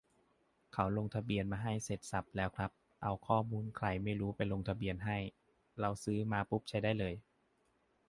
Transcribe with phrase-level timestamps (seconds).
[0.73, 2.71] เขาลงทะเบียนมาให้เสร็จสรรพแล้วครับ
[3.03, 5.17] เอาข้อมูลใครไม่รู้ไปลงทะเบียนให้
[5.79, 7.13] เราซื้อมาปุ๊บใช้ได้เลย